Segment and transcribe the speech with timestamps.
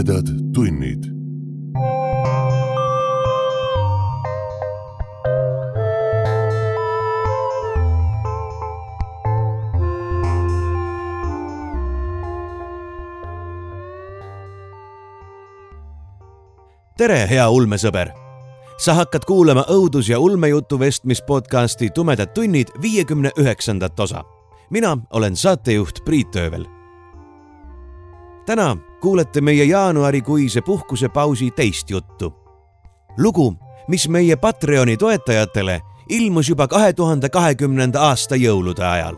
[0.00, 1.04] tumedad tunnid.
[16.96, 18.10] tere, hea ulmesõber!
[18.78, 24.24] sa hakkad kuulama õudus- ja ulmejutu vestmispodcasti Tumedad tunnid viiekümne üheksandat osa.
[24.70, 26.64] mina olen saatejuht Priit Öövel.
[28.46, 32.34] täna kuulete meie jaanuarikuise puhkusepausi teist juttu.
[33.18, 33.54] lugu,
[33.88, 39.16] mis meie Patreoni toetajatele ilmus juba kahe tuhande kahekümnenda aasta jõulude ajal.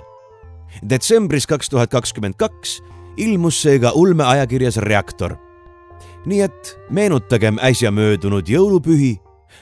[0.89, 2.83] detsembris kaks tuhat kakskümmend kaks
[3.17, 5.37] ilmus seega ulmeajakirjas Reaktor
[6.27, 9.17] nii et meenutagem äsja möödunud jõulupühi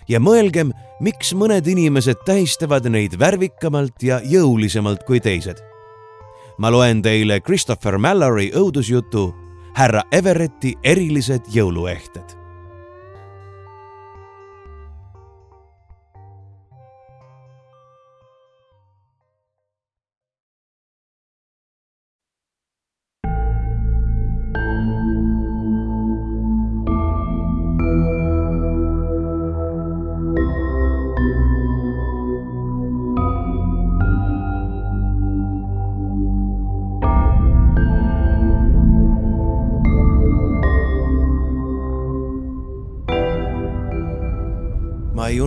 [0.08, 5.60] ja mõelgem, miks mõned inimesed tähistavad neid värvikamalt ja jõulisemalt kui teised.
[6.58, 9.32] ma loen teile Christopher Mallory õudusjutu
[9.74, 12.39] härra Everetti erilised jõuluehted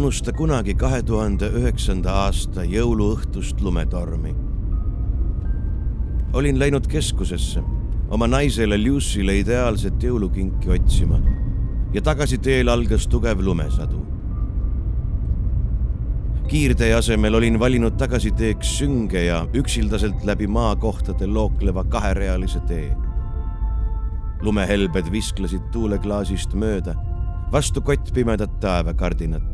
[0.04, 4.34] unusta kunagi kahe tuhande üheksanda aasta jõuluõhtust lumetormi.
[6.34, 7.62] olin läinud keskusesse
[8.09, 11.22] oma naisele Lucy'le ideaalset jõulukinki otsima
[11.94, 14.02] ja tagasiteel algas tugev lumesadu.
[16.52, 22.92] kiirtee asemel olin valinud tagasiteeks sünge ja üksildaselt läbi maakohtade lookleva kaherealise tee.
[24.42, 27.00] lumehelbed visklesid tuuleklaasist mööda
[27.52, 29.53] vastu kottpimedat taevakardinat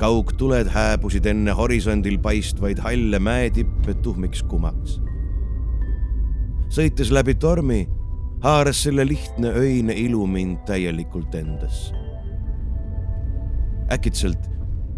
[0.00, 5.00] kaugtuled hääbusid enne horisondil paistvaid halle mäetippe tuhmiks kumaks.
[6.72, 7.80] sõites läbi tormi,
[8.40, 11.94] haaras selle lihtne öine ilu mind täielikult endasse.
[13.92, 14.48] äkitselt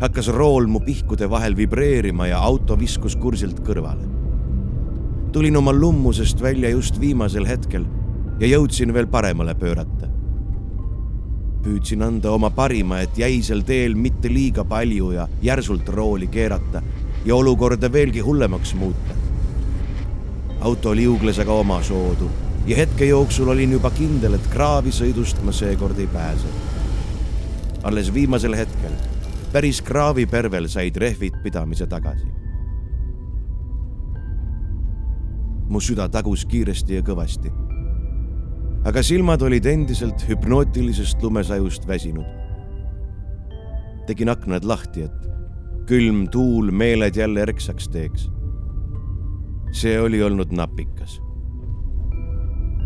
[0.00, 4.06] hakkas rool mu pihkude vahel vibreerima ja auto viskus kursilt kõrvale.
[5.32, 7.86] tulin oma lummusest välja just viimasel hetkel
[8.38, 10.11] ja jõudsin veel paremale pöörata
[11.62, 16.82] püüdsin anda oma parima, et jäisel teel mitte liiga palju ja järsult rooli keerata
[17.24, 19.14] ja olukorda veelgi hullemaks muuta.
[20.60, 22.30] auto liugles aga omasoodu
[22.66, 26.48] ja hetke jooksul olin juba kindel, et kraavisõidust ma seekord ei pääse.
[27.82, 28.92] alles viimasel hetkel,
[29.52, 32.26] päris kraavipervel said rehvid pidamise tagasi.
[35.68, 37.71] mu süda tagus kiiresti ja kõvasti
[38.84, 42.26] aga silmad olid endiselt hüpnootilisest lumesajust väsinud.
[44.06, 45.28] tegin aknad lahti, et
[45.86, 48.30] külm tuul meeled jälle erksaks teeks.
[49.72, 51.20] see oli olnud napikas.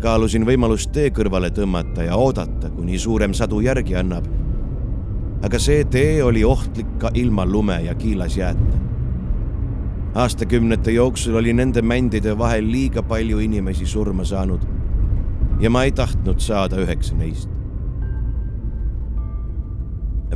[0.01, 4.27] kaalusin võimalust tee kõrvale tõmmata ja oodata, kuni suurem sadu järgi annab.
[5.41, 8.77] aga see tee oli ohtlik ka ilma lume ja kiilasjääta.
[10.13, 14.76] aastakümnete jooksul oli nende mändide vahel liiga palju inimesi surma saanud
[15.59, 17.49] ja ma ei tahtnud saada üheks neist.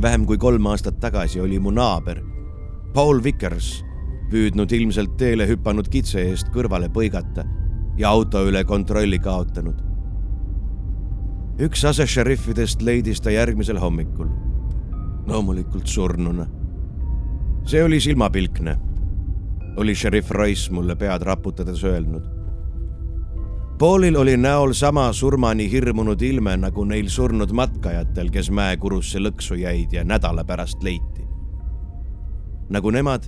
[0.02, 2.18] vähem kui kolm aastat tagasi oli mu naaber
[2.94, 3.84] Paul Vickers
[4.32, 7.44] püüdnud ilmselt teele hüpanud kitse eest kõrvale põigata
[7.96, 9.78] ja auto üle kontrolli kaotanud.
[11.60, 14.26] üks asešeriffidest leidis ta järgmisel hommikul,
[15.26, 16.48] loomulikult surnuna.
[17.64, 18.78] see oli silmapilkne,
[19.76, 22.31] oli šerif Royce mulle pead raputades öelnud
[23.78, 29.92] Paulil oli näol sama surmani hirmunud ilme nagu neil surnud matkajatel, kes mäekurusse lõksu jäid
[29.92, 31.22] ja nädala pärast leiti.
[32.72, 33.26] nagu nemad,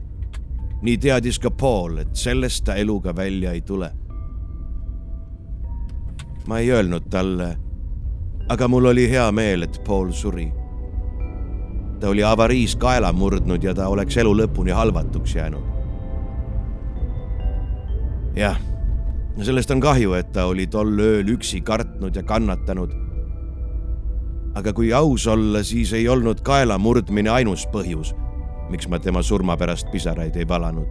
[0.82, 3.90] nii teadis ka Paul, et sellest ta eluga välja ei tule.
[6.46, 7.56] ma ei öelnud talle,
[8.48, 10.52] aga mul oli hea meel, et Paul suri.
[12.00, 15.64] ta oli avariis kaela murdnud ja ta oleks elu lõpuni halvatuks jäänud.
[18.36, 18.73] jah
[19.42, 22.92] sellest on kahju, et ta oli tol ööl üksi kartnud ja kannatanud.
[24.54, 28.12] aga kui aus olla, siis ei olnud kaela murdmine ainus põhjus,
[28.70, 30.86] miks ma tema surma pärast pisaraid ei valanud.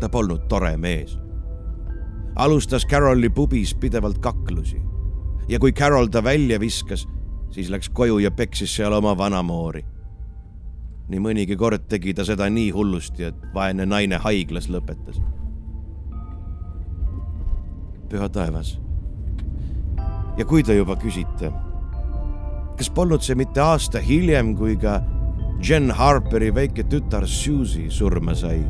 [0.00, 1.18] ta polnud tore mees.
[2.36, 4.80] alustas Caroli pubis pidevalt kaklusi
[5.48, 7.06] ja kui Carol ta välja viskas,
[7.50, 9.84] siis läks koju ja peksis seal oma vanamoori.
[11.08, 15.20] nii mõnigi kord tegi ta seda nii hullusti, et vaene naine haiglas lõpetas
[18.08, 18.78] püha taevas.
[20.38, 21.52] ja kui te juba küsite,
[22.78, 25.00] kas polnud see mitte aasta hiljem, kui ka
[25.62, 28.60] Jen Harperi väike tütar Susie surma sai?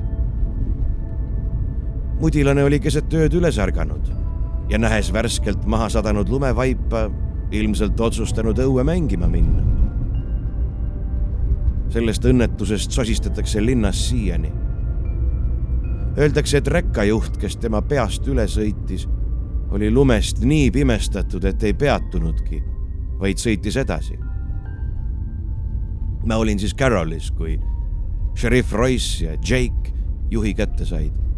[2.19, 4.09] mudilane oli keset ööd üles ärganud
[4.69, 7.09] ja nähes värskelt maha sadanud lumevaipa,
[7.51, 9.65] ilmselt otsustanud õue mängima minna.
[11.89, 14.51] sellest õnnetusest sosistatakse linnas siiani.
[16.19, 19.07] Öeldakse, et rekkajuht, kes tema peast üle sõitis,
[19.71, 22.63] oli lumest nii pimestatud, et ei peatunudki,
[23.21, 24.19] vaid sõitis edasi.
[26.27, 27.61] ma olin siis Carolis, kui
[28.37, 29.95] šerif Royce ja Jake
[30.31, 31.29] juhi kätte said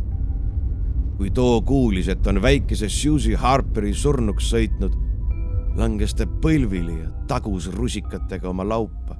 [1.21, 4.95] kui too kuulis, et on väikese Susie Harperi surnuks sõitnud,
[5.77, 9.19] langes ta põlvili ja tagus rusikatega oma laupa.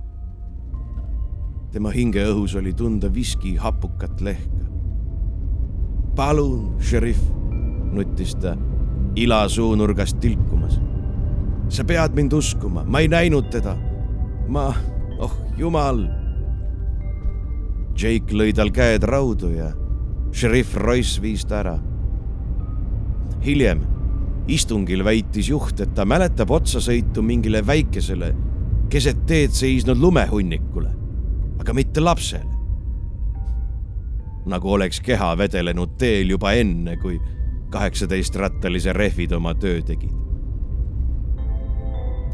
[1.71, 4.65] tema hingeõhus oli tunda viski hapukat lehka.
[6.17, 7.21] palun, šerif,
[7.93, 8.57] nuttis ta
[9.17, 10.81] ila suunurgast tilkumas.
[11.69, 13.77] sa pead mind uskuma, ma ei näinud teda.
[14.49, 14.73] ma,
[15.19, 16.07] oh jumal.
[18.01, 19.73] Jake lõi tal käed raudu ja
[20.33, 21.79] šerif Royce viis ta ära
[23.45, 23.83] hiljem
[24.51, 28.33] istungil väitis juht, et ta mäletab otsasõitu mingile väikesele
[28.91, 30.91] keset teed seisnud lumehunnikule,
[31.61, 32.59] aga mitte lapsele.
[34.51, 37.19] nagu oleks keha vedelenud teel juba enne, kui
[37.71, 40.17] kaheksateistrattalise rehvid oma töö tegid.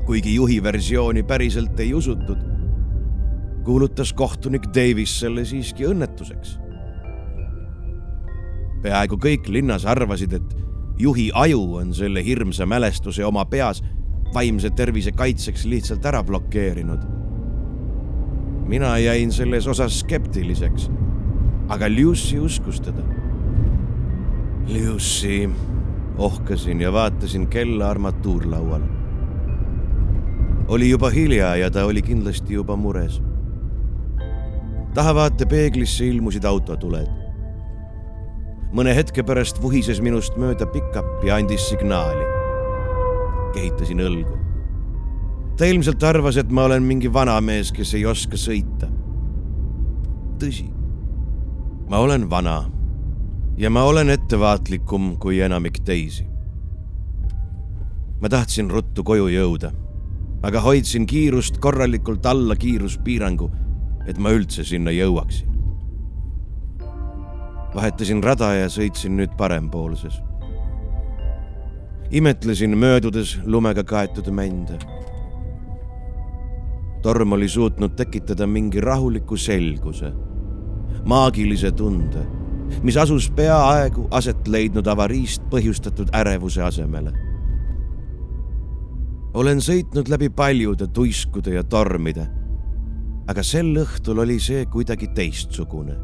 [0.07, 2.39] kuigi juhi versiooni päriselt ei usutud,
[3.65, 6.59] kuulutas kohtunik Davis selle siiski õnnetuseks.
[8.83, 10.57] peaaegu kõik linnas arvasid, et
[10.99, 13.83] juhi aju on selle hirmsa mälestuse oma peas
[14.35, 17.01] vaimse tervise kaitseks lihtsalt ära blokeerinud.
[18.67, 20.91] mina jäin selles osas skeptiliseks,
[21.69, 23.26] aga Lucy uskus teda.
[24.69, 25.51] Lucy,
[26.19, 28.83] ohkasin ja vaatasin kella armatuurlaual.
[30.69, 33.23] oli juba hilja ja ta oli kindlasti juba mures.
[34.95, 37.07] tahavaatepeeglisse ilmusid autotuled
[38.73, 42.27] mõne hetke pärast vuhises minust mööda pikap ja andis signaali.
[43.55, 44.39] kehitasin õlgu.
[45.57, 48.91] ta ilmselt arvas, et ma olen mingi vanamees, kes ei oska sõita.
[50.39, 50.67] tõsi,
[51.89, 52.76] ma olen vana
[53.57, 56.27] ja ma olen ettevaatlikum kui enamik teisi.
[58.21, 59.73] ma tahtsin ruttu koju jõuda,
[60.43, 63.51] aga hoidsin kiirust korralikult alla kiiruspiirangu,
[64.07, 65.57] et ma üldse sinna jõuaksin
[67.77, 70.23] vahetasin rada ja sõitsin nüüd parempoolses.
[72.11, 74.79] imetlesin möödudes lumega kaetud mände.
[77.03, 80.13] torm oli suutnud tekitada mingi rahuliku selguse,
[81.05, 82.25] maagilise tunde,
[82.83, 87.13] mis asus peaaegu aset leidnud avariist põhjustatud ärevuse asemele.
[89.35, 92.27] olen sõitnud läbi paljude tuiskude ja tormide,
[93.29, 95.97] aga sel õhtul oli see kuidagi teistsugune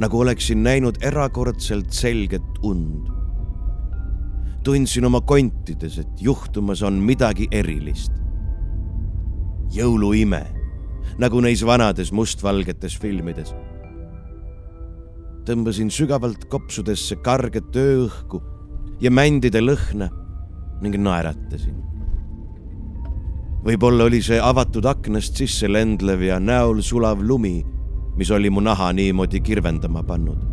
[0.00, 3.08] nagu oleksin näinud erakordselt selget und.
[4.64, 8.12] tundsin oma kontides, et juhtumas on midagi erilist.
[9.74, 10.40] jõuluime,
[11.18, 13.54] nagu neis vanades mustvalgetes filmides.
[15.50, 18.40] Tõmbasin sügavalt kopsudesse karget ööõhku
[19.02, 20.08] ja mändide lõhna
[20.80, 21.76] ning naeratasin.
[23.66, 27.58] võib-olla oli see avatud aknast sisse lendlev ja näol sulav lumi
[28.20, 30.48] mis oli mu naha niimoodi kirvendama pannud.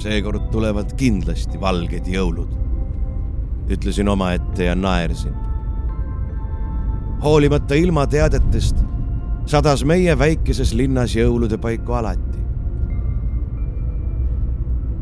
[0.00, 2.52] seekord tulevad kindlasti valged jõulud,
[3.74, 5.34] ütlesin omaette ja naersin.
[7.24, 8.76] hoolimata ilmateadetest
[9.50, 12.38] sadas meie väikeses linnas jõulude paiku alati.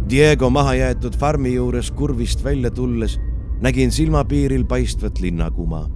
[0.08, 3.18] Diego mahajäetud farmi juures kurvist välja tulles
[3.60, 5.88] nägin silmapiiril paistvat linnakuma.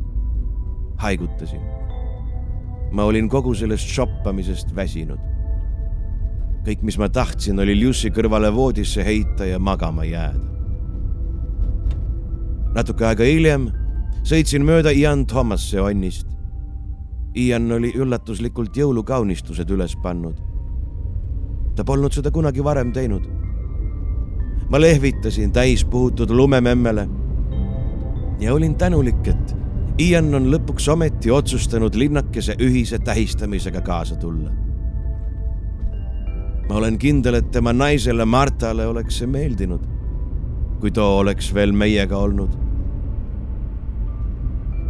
[0.96, 1.60] haigutasin
[2.92, 5.20] ma olin kogu sellest shoppamisest väsinud.
[6.62, 10.46] kõik, mis ma tahtsin, oli Lucy kõrvale voodisse heita ja magama jääda.
[12.74, 13.70] natuke aega hiljem
[14.22, 16.31] sõitsin mööda Ian Thomase onnist.
[17.36, 20.36] Ian oli üllatuslikult jõulukaunistused üles pannud.
[21.76, 23.28] ta polnud seda kunagi varem teinud.
[24.70, 27.08] ma lehvitasin täispuhutud lumememmele
[28.40, 29.56] ja olin tänulik, et
[29.98, 34.50] Ian on lõpuks ometi otsustanud linnakese ühise tähistamisega kaasa tulla.
[36.68, 39.86] ma olen kindel, et tema naisele Martale oleks see meeldinud,
[40.80, 42.58] kui too oleks veel meiega olnud.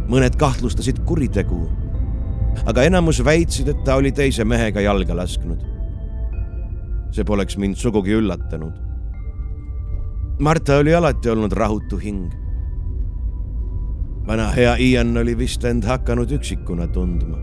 [0.09, 1.69] mõned kahtlustasid kuritegu,
[2.65, 5.69] aga enamus väitsid, et ta oli teise mehega jalga lasknud.
[7.13, 8.73] see poleks mind sugugi üllatanud.
[10.41, 12.31] Marta oli alati olnud rahutu hing.
[14.27, 17.37] vana hea Ian oli vist end hakanud üksikuna tundma.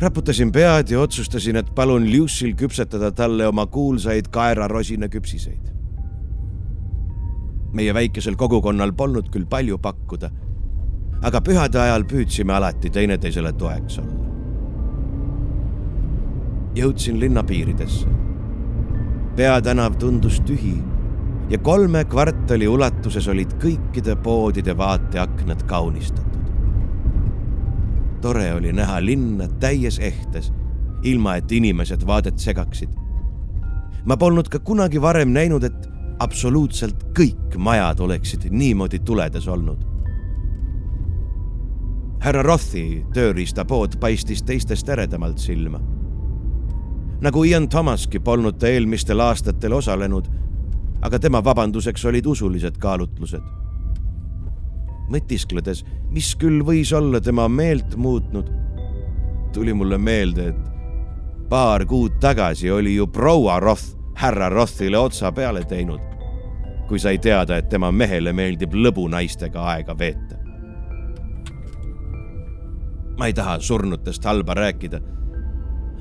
[0.00, 5.72] raputasin pead ja otsustasin, et palun Lucyl küpsetada talle oma kuulsaid kaerarosina küpsiseid.
[7.72, 10.30] meie väikesel kogukonnal polnud küll palju pakkuda,
[11.22, 14.26] aga pühade ajal püüdsime alati teineteisele toeks olla.
[16.76, 18.06] jõudsin linna piiridesse
[19.36, 20.76] peatänav tundus tühi
[21.50, 26.46] ja kolme kvartali ulatuses olid kõikide poodide vaateaknad kaunistatud.
[28.20, 30.52] tore oli näha linna täies ehtes,
[31.02, 32.88] ilma et inimesed vaadet segaksid.
[34.04, 39.85] ma polnud ka kunagi varem näinud, et absoluutselt kõik majad oleksid niimoodi tuledes olnud.
[42.20, 45.80] Härra Rothi tööriistapood paistis teistest eredamalt silma
[47.20, 50.28] nagu Ian Thomaski polnud ta eelmistel aastatel osalenud,
[51.02, 53.54] aga tema vabanduseks olid usulised kaalutlused.
[55.06, 58.48] mõtiskledes, mis küll võis olla tema meelt muutnud,
[59.54, 65.62] tuli mulle meelde, et paar kuud tagasi oli ju proua Roth härra Rothile otsa peale
[65.64, 66.00] teinud,
[66.88, 70.35] kui sai teada, et tema mehele meeldib lõbunaistega aega veeta.
[73.18, 75.00] Ma ei taha surnutest halba rääkida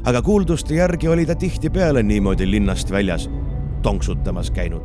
[0.05, 3.29] aga kuulduste järgi oli ta tihtipeale niimoodi linnast väljas
[3.81, 4.81] tonksutamas käinud.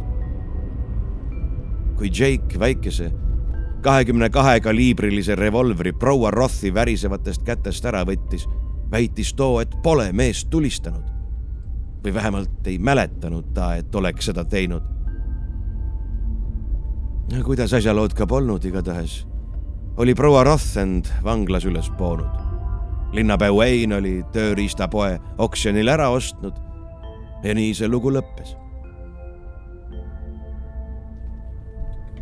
[1.96, 3.12] kui Jake väikese
[3.80, 8.48] kahekümne kahe kaliibrilise revolvri proua Rothi värisevatest kätest ära võttis,
[8.90, 11.04] väitis too, et pole meest tulistanud.
[12.04, 14.82] või vähemalt ei mäletanud ta, et oleks seda teinud.
[17.44, 19.26] kuidas asjalood ka polnud, igatahes
[20.00, 22.50] oli proua Roth end vanglas üles poonud
[23.12, 26.56] linnapea Wayne oli tööriistapoe oksjonil ära ostnud
[27.44, 28.56] ja nii see lugu lõppes.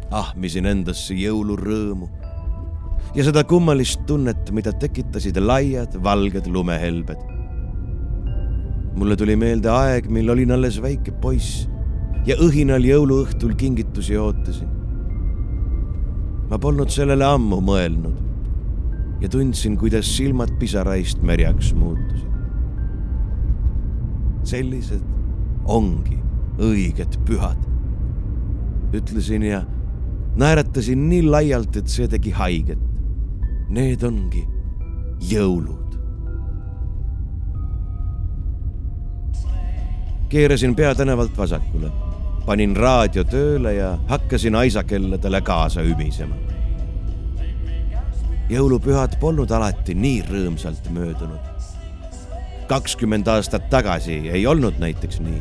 [0.09, 2.07] ahmisin endasse jõulurõõmu
[3.13, 7.21] ja seda kummalist tunnet, mida tekitasid laiad valged lumehelbed.
[8.97, 11.69] mulle tuli meelde aeg, mil olin alles väike poiss
[12.27, 14.78] ja õhinal jõuluõhtul kingitusi ootasin.
[16.49, 22.27] Ma polnud sellele ammu mõelnud ja tundsin, kuidas silmad pisaraist märjaks muutusid.
[24.49, 25.03] sellised
[25.69, 26.17] ongi
[26.59, 27.59] õiged pühad,
[28.97, 29.65] ütlesin ja
[30.39, 32.81] naeratasin nii laialt, et see tegi haiget.
[33.69, 34.47] Need ongi
[35.29, 35.77] jõulud.
[40.29, 41.89] keerasin peatänavalt vasakule,
[42.49, 46.49] panin raadio tööle ja hakkasin aisakelladele kaasa ümisema
[48.49, 51.41] jõulupühad polnud alati nii rõõmsalt möödunud.
[52.69, 55.41] kakskümmend aastat tagasi ei olnud näiteks nii.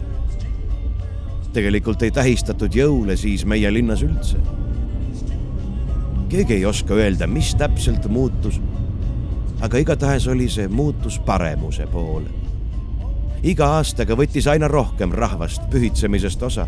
[1.53, 4.37] tegelikult ei tähistatud jõule siis meie linnas üldse.
[6.29, 8.59] keegi ei oska öelda, mis täpselt muutus.
[9.61, 12.27] aga igatahes oli see muutus paremuse poole.
[13.43, 16.67] iga aastaga võttis aina rohkem rahvast pühitsemisest osa,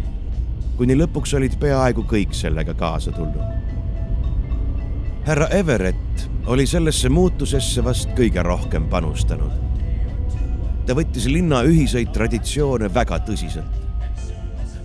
[0.80, 3.60] kuni lõpuks olid peaaegu kõik sellega kaasa tulnud
[5.30, 9.52] härra Everett oli sellesse muutusesse vast kõige rohkem panustanud.
[10.88, 13.76] ta võttis linna ühiseid traditsioone väga tõsiselt.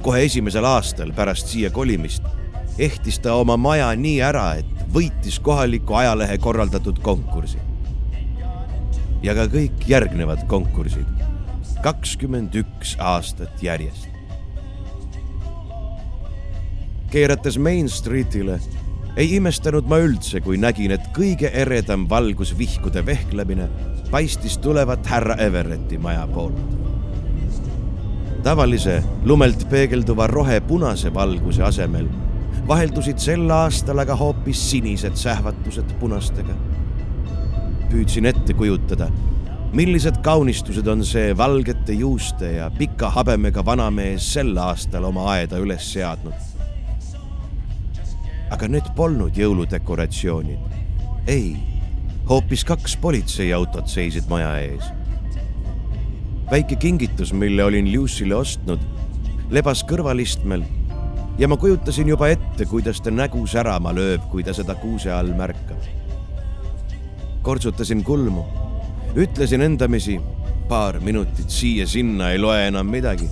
[0.03, 2.23] kohe esimesel aastal pärast siia kolimist
[2.79, 7.59] ehtis ta oma maja nii ära, et võitis kohaliku ajalehe korraldatud konkursi.
[9.23, 11.07] ja ka kõik järgnevad konkursid,
[11.83, 14.14] kakskümmend üks aastat järjest.
[17.15, 18.57] Keerates Main Streetile
[19.17, 23.69] ei imestanud ma üldse, kui nägin, et kõige eredam valgusvihkude vehklemine
[24.11, 26.59] paistis tulevat härra Everetti maja poolt.
[28.43, 32.09] tavalise lumelt peegelduva rohepunase valguse asemel
[32.67, 36.57] vaheldusid sel aastal aga hoopis sinised sähvatused punastega.
[37.93, 39.07] püüdsin ette kujutada,
[39.73, 45.93] millised kaunistused on see valgete juuste ja pika habemega vanamees sel aastal oma aeda üles
[45.93, 46.54] seadnud
[48.51, 50.59] aga need polnud jõuludekoratsioonid.
[51.27, 51.57] ei,
[52.29, 54.85] hoopis kaks politseiautot seisid maja ees.
[56.51, 58.81] väike kingitus, mille olin Lucy'le ostnud,
[59.51, 60.65] lebas kõrvalistmel
[61.39, 65.33] ja ma kujutasin juba ette, kuidas ta nägu särama lööb, kui ta seda kuuse all
[65.35, 65.81] märkab.
[67.43, 68.45] kortsutasin kulmu,
[69.17, 70.21] ütlesin endamisi
[70.69, 73.29] paar minutit siia-sinna ei loe enam midagi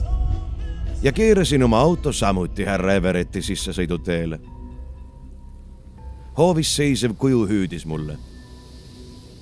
[1.02, 4.51] ja keerasin oma auto samuti härra Everetti sissesõiduteele
[6.38, 8.18] hoovis seisev kuju hüüdis mulle.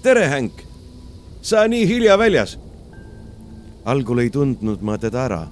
[0.03, 0.53] tere, Hänk,
[1.43, 2.59] sa nii hilja väljas.
[3.85, 5.47] algul ei tundnud ma teda ära.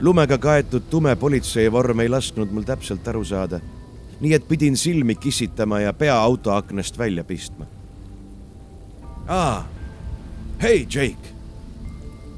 [0.00, 3.60] lumega kaetud tume politseivorm ei lasknud mul täpselt aru saada.
[4.20, 7.66] nii et pidin silmi kissitama ja pea autoaknast välja pistma.
[9.28, 9.68] aa,
[10.62, 11.32] hei, Jake.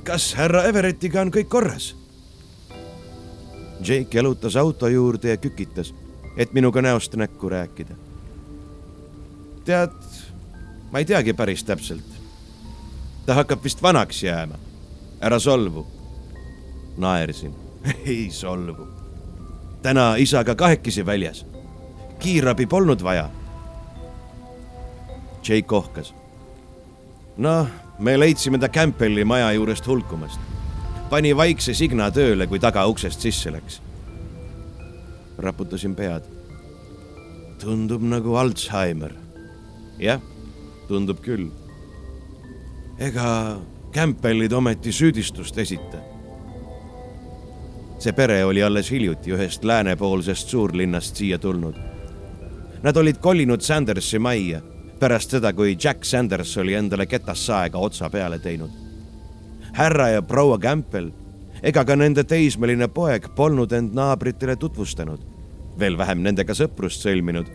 [0.04, 1.96] kas härra Everettiga on kõik korras?
[3.84, 5.94] Jake jalutas auto juurde ja kükitas,
[6.36, 7.94] et minuga näost näkku rääkida.
[9.64, 9.92] tead,
[10.92, 12.04] ma ei teagi päris täpselt.
[13.26, 14.54] ta hakkab vist vanaks jääma.
[15.20, 15.94] ära solvu
[16.96, 17.54] naersin.
[18.06, 18.88] ei solvu.
[19.82, 21.46] täna isaga kahekesi väljas.
[22.18, 23.30] kiirabi polnud vaja.
[25.48, 26.14] Jake ohkas.
[27.36, 27.66] noh,
[27.98, 30.40] me leidsime ta Campbelli maja juurest hulkumast.
[31.10, 33.80] pani vaikse signa tööle, kui tagauksest sisse läks.
[35.44, 36.24] Raputasin pead.
[37.60, 39.12] tundub nagu Alzheimer.
[39.98, 40.20] jah,
[40.88, 41.50] tundub küll.
[42.98, 43.60] ega
[43.94, 46.14] Campbellid ometi süüdistust esita
[48.04, 51.74] see pere oli alles hiljuti ühest läänepoolsest suurlinnast siia tulnud.
[52.82, 54.60] Nad olid kolinud Sandersi majja
[55.00, 58.70] pärast seda, kui Jack Sanders oli endale ketassaega otsa peale teinud.
[59.72, 61.10] härra ja proua Campbell
[61.62, 65.20] ega ka nende teismeline poeg polnud end naabritele tutvustanud,
[65.78, 67.50] veel vähem nendega sõprust sõlminud.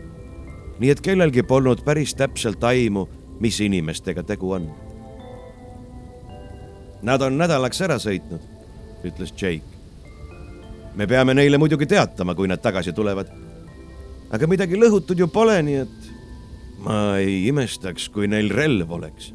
[0.80, 3.08] nii et kellelgi polnud päris täpselt aimu,
[3.40, 4.70] mis inimestega tegu on.
[7.02, 8.40] Nad on nädalaks ära sõitnud,
[9.04, 9.80] ütles Jake
[10.94, 13.30] me peame neile muidugi teatama, kui nad tagasi tulevad.
[14.30, 16.10] aga midagi lõhutud ju pole, nii et
[16.84, 19.32] ma ei imestaks, kui neil relv oleks.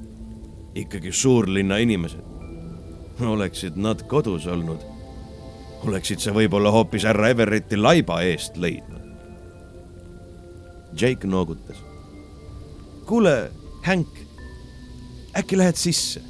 [0.76, 2.24] ikkagi suurlinna inimesed.
[3.22, 4.84] oleksid nad kodus olnud,
[5.88, 9.02] oleksid sa võib-olla hoopis härra Everetti laiba eest leidnud.
[10.96, 11.78] Jake noogutas.
[13.06, 13.52] kuule,
[13.86, 14.08] Hank,
[15.38, 16.22] äkki lähed sisse?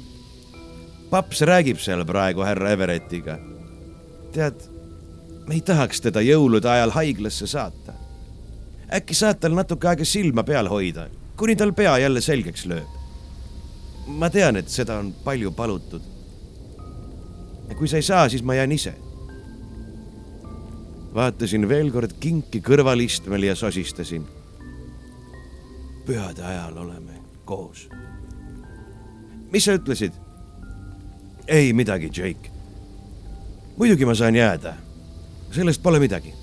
[1.10, 3.38] paps räägib seal praegu härra Everettiga.
[4.32, 4.66] tead
[5.46, 7.94] me ei tahaks teda jõulude ajal haiglasse saata.
[8.92, 12.90] äkki saad tal natuke aega silma peal hoida, kuni tal pea jälle selgeks lööb.
[14.06, 16.02] ma tean, et seda on palju palutud.
[17.68, 18.94] ja kui sa ei saa, siis ma jään ise.
[21.16, 24.26] Vaatasin veel kord kinki kõrvalistmel ja sosistasin.
[26.06, 27.88] pühade ajal oleme koos.
[29.52, 30.12] mis sa ütlesid?
[31.48, 32.50] ei midagi, Jake.
[33.76, 34.74] muidugi ma saan jääda
[35.50, 36.34] sellest pole midagi.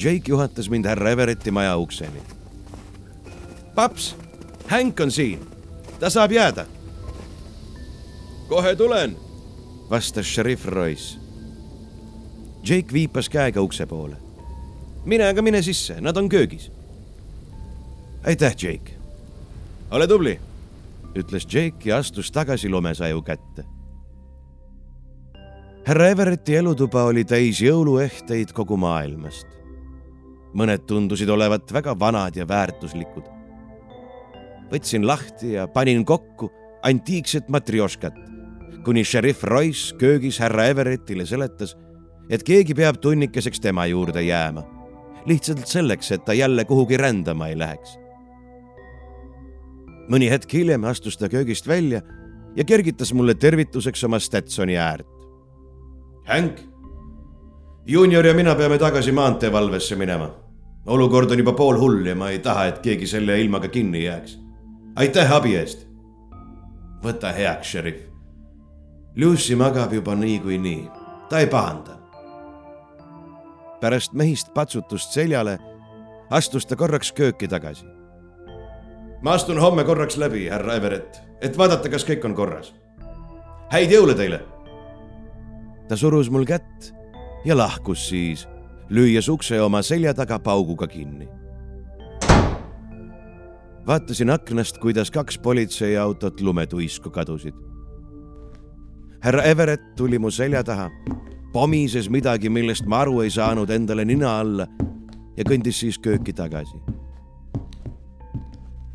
[0.00, 2.22] Jake juhatas mind härra Everetti maja ukseni.
[3.74, 4.16] paps,
[4.68, 5.40] Hank on siin,
[6.00, 6.66] ta saab jääda.
[8.48, 9.16] kohe tulen,
[9.90, 11.29] vastas šerif Royce.
[12.64, 14.16] Jake viipas käega ukse poole.
[15.04, 16.70] mine aga mine sisse, nad on köögis.
[18.24, 18.92] aitäh, Jake.
[19.90, 20.40] ole tubli,
[21.14, 23.64] ütles Jake ja astus tagasi lumesaju kätte
[25.90, 29.46] härra Everetti elutuba oli täis jõuluehteid kogu maailmast.
[30.54, 33.24] mõned tundusid olevat väga vanad ja väärtuslikud.
[34.70, 36.50] võtsin lahti ja panin kokku
[36.82, 38.14] antiikset matrjoškat,
[38.84, 41.76] kuni šerif Royce köögis härra Everettile seletas,
[42.30, 44.62] et keegi peab tunnikeseks tema juurde jääma.
[45.26, 47.98] lihtsalt selleks, et ta jälle kuhugi rändama ei läheks.
[50.08, 52.02] mõni hetk hiljem astus ta köögist välja
[52.56, 55.06] ja kergitas mulle tervituseks oma Stetsoni äärt.
[56.26, 56.60] Hank,
[57.86, 60.30] juunior ja mina peame tagasi maanteevalvesse minema.
[60.86, 64.38] olukord on juba poolhull ja ma ei taha, et keegi selle ilmaga kinni jääks.
[64.96, 65.86] aitäh abi eest.
[67.04, 68.00] võta heaks, šerif.
[69.16, 70.88] Lucy magab juba niikuinii,
[71.28, 71.99] ta ei pahanda.
[73.80, 75.58] Pärast mehist patsutust seljale
[76.30, 77.86] astus ta korraks kööki tagasi.
[79.22, 82.74] ma astun homme korraks läbi, härra Everett, et vaadata, kas kõik on korras.
[83.72, 84.40] häid jõule teile
[85.88, 86.92] ta surus mul kätt
[87.44, 88.46] ja lahkus siis,
[88.90, 91.28] lüües ukse oma selja taga pauguga kinni.
[93.86, 97.54] vaatasin aknast, kuidas kaks politseiautot lumetuisku kadusid.
[99.20, 100.90] härra Everett tuli mu selja taha,
[101.52, 104.66] pomises midagi, millest ma aru ei saanud endale nina alla
[105.36, 106.80] ja kõndis siis kööki tagasi.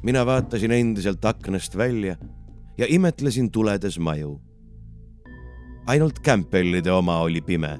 [0.03, 2.17] mina vaatasin endiselt aknast välja
[2.77, 4.39] ja imetlesin tuledes maju
[5.87, 7.79] ainult Campbellide oma oli pime,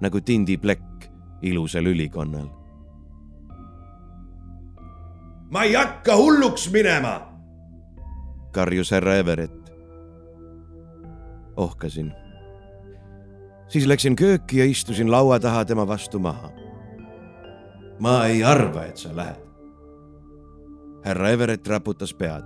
[0.00, 1.08] nagu tindiplekk
[1.42, 2.48] ilusal ülikonnal.
[5.50, 7.32] ma ei hakka hulluks minema,
[8.52, 9.72] karjus härra Everett.
[11.56, 12.12] ohkasin.
[13.68, 16.50] Siis läksin kööki ja istusin laua taha tema vastu maha.
[17.98, 19.42] ma ei arva, et sa lähed.
[21.04, 22.44] härra Everett raputas pead.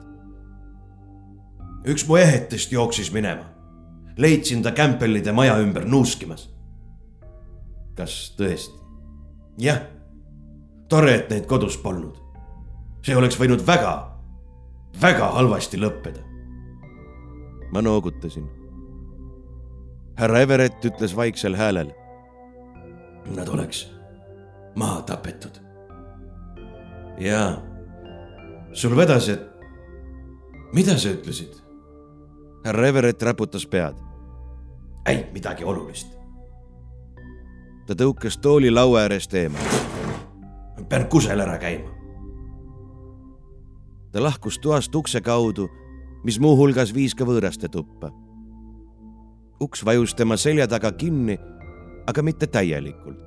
[1.86, 3.52] üks mu ehetest jooksis minema
[4.16, 6.50] leidsin ta Campbellide maja ümber nuuskimas.
[7.94, 8.78] kas tõesti?
[9.58, 9.80] jah,
[10.88, 12.16] tore, et neid kodus polnud.
[13.02, 14.18] see oleks võinud väga,
[15.02, 16.20] väga halvasti lõppeda.
[17.72, 18.61] ma noogutasin.
[20.16, 21.92] Härra Everett ütles vaiksel häälel.
[23.36, 23.92] Nad oleks
[24.74, 25.60] maha tapetud.
[27.18, 27.62] jaa,
[28.72, 29.42] sul vedas, et
[30.72, 31.54] mida sa ütlesid?
[32.64, 33.94] härra Everett raputas pead.
[35.06, 36.08] ei midagi olulist.
[37.86, 39.64] ta tõukas tooli laua äärest eemale.
[40.88, 41.90] pean kusel ära käima.
[44.12, 45.68] ta lahkus toast ukse kaudu,
[46.24, 48.10] mis muuhulgas viis ka võõraste tuppa.
[49.62, 51.38] Uks vajus tema selja taga kinni,
[52.06, 53.20] aga mitte täielikult.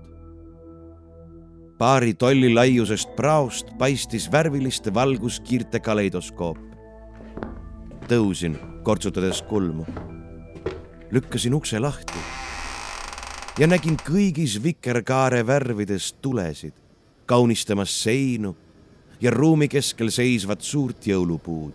[1.77, 6.57] paari tolli laiusest praost paistis värviliste valguskiirte kaleidoskoop
[8.07, 9.85] tõusin, kortsutades kulmu.
[11.11, 12.19] lükkasin ukse lahti
[13.59, 16.73] ja nägin kõigis vikerkaare värvides tulesid,
[17.25, 18.55] kaunistamas seinu
[19.21, 21.73] ja ruumi keskel seisvat suurt jõulupuud.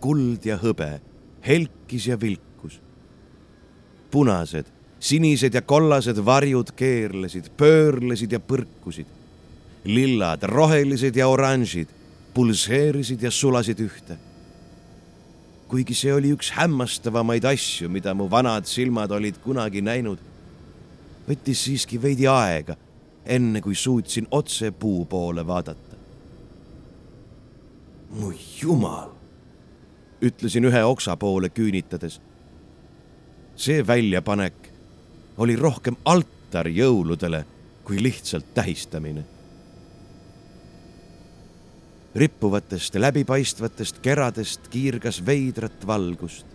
[0.00, 1.00] kuld ja hõbe
[1.46, 2.80] helkis ja vilkus.
[4.10, 4.66] punased,
[5.00, 9.06] sinised ja kollased varjud keerlesid, pöörlesid ja põrkusid.
[9.84, 11.88] lillad, rohelised ja oranžid
[12.34, 14.16] pulseerisid ja sulasid ühte.
[15.68, 20.18] kuigi see oli üks hämmastavamaid asju, mida mu vanad silmad olid kunagi näinud,
[21.28, 22.76] võttis siiski veidi aega,
[23.24, 25.96] enne kui suutsin otse puu poole vaadata.
[28.14, 29.10] mu jumal,
[30.24, 32.20] ütlesin ühe oksa poole küünitades.
[33.56, 34.70] see väljapanek
[35.38, 37.44] oli rohkem altar jõuludele
[37.84, 39.24] kui lihtsalt tähistamine
[42.14, 46.46] rippuvatest läbipaistvatest keradest kiirgas veidrat valgust.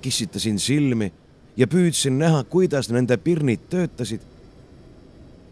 [0.00, 1.12] kissitasin silmi
[1.56, 4.20] ja püüdsin näha, kuidas nende pirnid töötasid.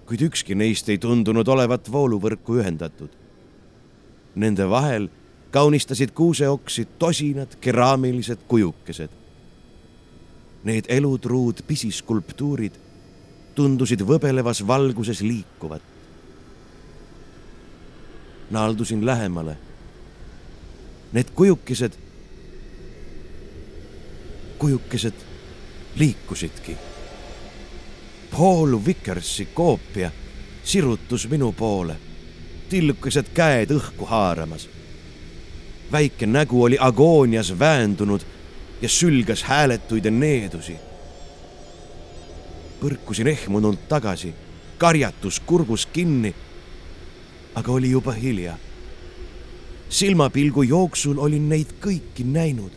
[0.06, 3.10] kuid ükski neist ei tundunud olevat vooluvõrku ühendatud.
[4.34, 5.08] Nende vahel
[5.52, 9.10] kaunistasid kuuseoksi tosinad keraamilised kujukesed.
[10.64, 12.74] Need elutruud pisiskulptuurid
[13.54, 15.92] tundusid võbelevas valguses liikuvat
[18.52, 19.56] naaldusin lähemale.
[21.12, 21.92] Need kujukesed,
[24.58, 25.14] kujukesed
[25.94, 26.76] liikusidki.
[28.30, 30.10] Paul Vickersi koopia
[30.64, 31.96] sirutus minu poole,
[32.68, 34.68] tillukesed käed õhku haaramas.
[35.92, 38.20] Väike nägu oli agoonias väändunud
[38.82, 40.76] ja sülgas hääletuid needusi.
[42.80, 44.34] põrkusin ehmunult tagasi,
[44.78, 46.34] karjatus kurgus kinni
[47.54, 48.56] aga oli juba hilja.
[49.88, 52.72] silmapilgu jooksul olin neid kõiki näinud.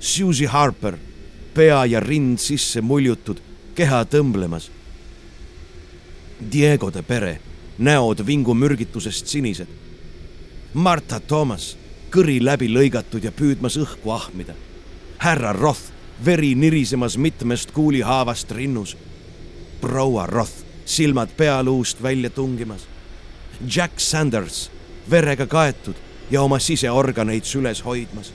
[0.00, 0.98] Susie Harper,
[1.54, 3.40] pea ja rind sisse muljutud,
[3.74, 4.68] keha tõmblemas.
[6.52, 7.38] Diegode pere,
[7.78, 9.68] näod vingumürgitusest sinised.
[10.74, 11.72] Martha Thomas,
[12.14, 14.54] kõri läbi lõigatud ja püüdmas õhku ahmida.
[15.18, 15.90] härra Roth,
[16.24, 18.96] veri nirisemas mitmest kuulihaavast rinnus.
[19.80, 22.86] proua Roth, silmad pealuust välja tungimas
[23.76, 24.70] Jack Sanders,
[25.10, 25.94] verega kaetud
[26.30, 28.32] ja oma siseorganeid süles hoidmas.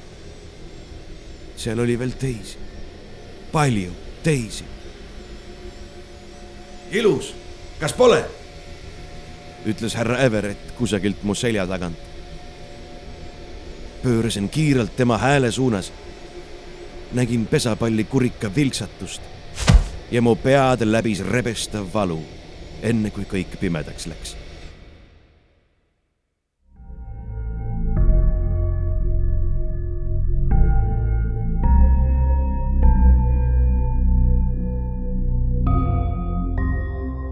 [1.56, 2.58] seal oli veel teisi,
[3.52, 3.92] palju
[4.24, 4.64] teisi.
[6.92, 7.36] ilus,
[7.80, 8.26] kas pole?
[9.66, 12.09] ütles härra Everett kusagilt mu selja tagant.
[14.04, 15.94] Pöörasin kiirelt tema hääle suunas.
[17.14, 19.22] nägin pesapalli kurika vilksatust
[20.12, 22.22] ja mu pead läbis rebestav valu,
[22.82, 24.36] enne kui kõik pimedaks läks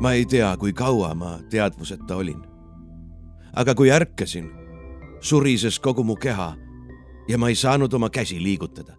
[0.07, 2.41] ma ei tea, kui kaua ma teadvuseta olin.
[3.53, 4.51] aga kui ärkasin,
[5.21, 6.55] surises kogu mu keha
[7.27, 8.93] ja ma ei saanud oma käsi liigutada.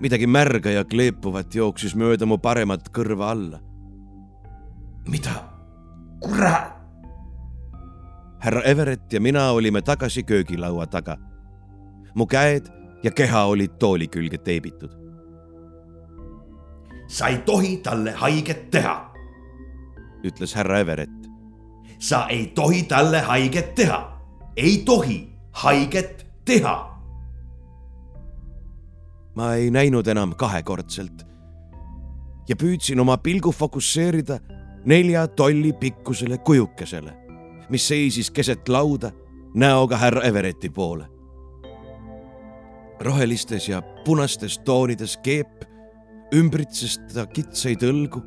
[0.00, 3.60] midagi märga ja kleepuvat jooksis mööda mu paremat kõrva alla.
[5.08, 5.44] mida,
[6.20, 6.76] kurat?
[8.40, 11.16] härra Everett ja mina olime tagasi köögilaua taga.
[12.14, 12.68] mu käed
[13.02, 14.90] ja keha olid tooli külge teibitud.
[17.08, 19.10] sa ei tohi talle haiget teha
[20.24, 21.10] ütles härra Everett.
[21.98, 24.19] sa ei tohi talle haiget teha,
[24.56, 26.90] ei tohi haiget teha.
[29.34, 31.22] ma ei näinud enam kahekordselt
[32.48, 34.40] ja püüdsin oma pilgu fokusseerida
[34.84, 37.12] nelja tolli pikkusele kujukesele,
[37.70, 39.12] mis seisis keset lauda
[39.54, 41.06] näoga härra Everetti poole.
[43.00, 45.64] rohelistes ja punastes toonides keep
[46.34, 48.20] ümbritses ta kitsaid õlgu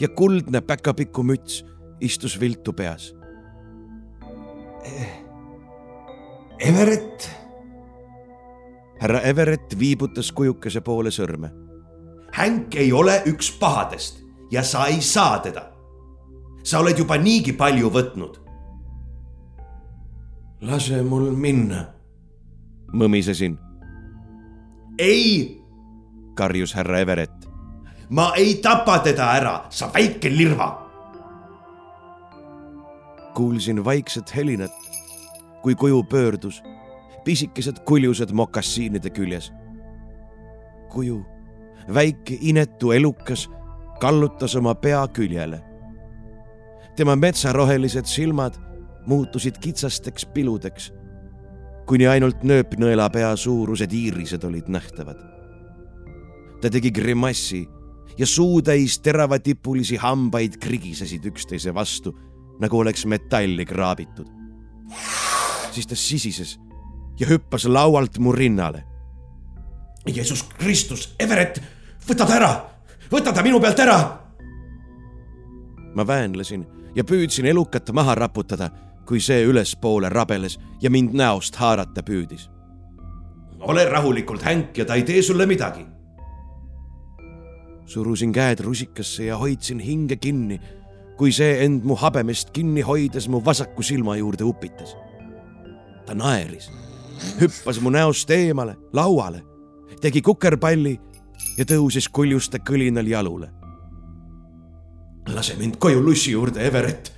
[0.00, 1.62] ja kuldne päkapikku müts
[2.00, 3.14] istus viltu peas.
[6.64, 7.30] Everett.
[9.00, 11.50] härra Everett viibutas kujukese poole sõrme.
[12.32, 15.70] Hank ei ole üks pahadest ja sa ei saa teda.
[16.64, 18.38] sa oled juba niigi palju võtnud.
[20.60, 21.84] lase mul minna,
[22.92, 23.58] mõmisesin.
[24.98, 25.60] ei,
[26.34, 27.44] karjus härra Everett.
[28.08, 30.88] ma ei tapa teda ära, sa väike lirva.
[33.34, 34.83] kuulsin vaikset helinat,
[35.64, 36.62] kui kuju pöördus,
[37.24, 39.52] pisikesed kuljused mokassiinide küljes.
[40.92, 41.24] kuju,
[41.94, 43.48] väike inetu elukas,
[44.00, 45.62] kallutas oma pea küljele.
[46.96, 48.54] tema metsarohelised silmad
[49.06, 50.92] muutusid kitsasteks piludeks,
[51.86, 55.16] kuni ainult nööpnõela pea suurused iirised olid nähtavad.
[56.60, 57.68] ta tegi grimassi
[58.18, 62.18] ja suutäis teravatipulisi hambaid krigisesid üksteise vastu,
[62.60, 64.28] nagu oleks metalli kraabitud.
[65.74, 66.58] Siis ta sisises
[67.20, 68.84] ja hüppas laualt mu rinnale.
[70.06, 71.60] Jeesus Kristus, Everett,
[72.08, 72.52] võta ta ära,
[73.10, 73.98] võta ta minu pealt ära.
[75.94, 78.70] ma väänlesin ja püüdsin elukat maha raputada,
[79.06, 82.50] kui see ülespoole rabeles ja mind näost haarata püüdis.
[83.60, 85.86] ole rahulikult, Hank, ja ta ei tee sulle midagi.
[87.86, 90.60] surusin käed rusikasse ja hoidsin hinge kinni,
[91.16, 94.96] kui see end mu habemest kinni hoides mu vasaku silma juurde upitas.
[96.06, 96.70] Ta naeris,
[97.40, 99.42] hüppas mu näost eemale, lauale,
[100.00, 100.98] tegi kukerpalli
[101.58, 103.50] ja tõusis kuljuste kõlinal jalule.
[105.28, 107.12] lase mind koju Lussi juurde, Everett.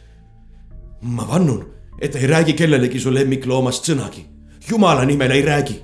[1.00, 1.66] ma vannun,
[2.00, 4.26] et ei räägi kellelegi su lemmikloomast sõnagi.
[4.70, 5.82] jumala nimel ei räägi.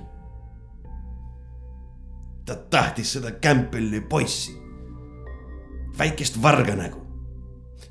[2.45, 4.53] ta tahtis seda Campbelli poissi,
[5.99, 7.03] väikest varganägu.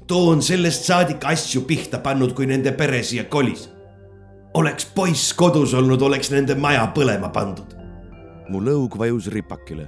[0.08, 3.70] too on sellest saadik asju pihta pannud, kui nende pere siia kolis.
[4.54, 7.78] Oleks poiss kodus olnud, oleks nende maja põlema pandud.
[8.50, 9.88] mu lõug vajus ripakile.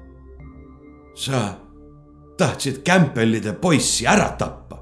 [1.15, 1.55] sa
[2.37, 4.79] tahtsid Campbellide poissi ära tappa?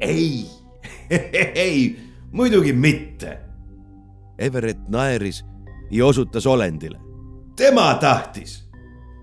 [0.00, 0.46] ei,
[1.54, 1.98] ei,
[2.32, 3.38] muidugi mitte.
[4.38, 5.44] Everett naeris
[5.90, 6.98] ja osutas olendile.
[7.56, 8.68] tema tahtis.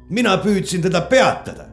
[0.09, 1.67] mina püüdsin teda peatada.